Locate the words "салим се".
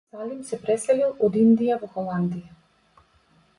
0.13-0.57